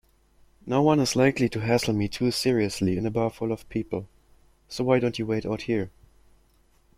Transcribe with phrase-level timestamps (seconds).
[0.65, 4.07] Noone is likely to hassle me too seriously in a bar full of people,
[4.67, 5.91] so why don't you wait out here?